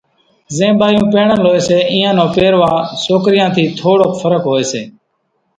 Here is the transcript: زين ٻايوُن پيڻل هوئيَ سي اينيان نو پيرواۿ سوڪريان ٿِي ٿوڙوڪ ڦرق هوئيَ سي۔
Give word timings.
زين 0.57 0.73
ٻايوُن 0.79 1.05
پيڻل 1.13 1.39
هوئيَ 1.45 1.59
سي 1.67 1.77
اينيان 1.91 2.15
نو 2.19 2.25
پيرواۿ 2.35 2.75
سوڪريان 3.03 3.49
ٿِي 3.55 3.63
ٿوڙوڪ 3.77 4.11
ڦرق 4.21 4.43
هوئيَ 4.49 4.65
سي۔ 4.71 4.81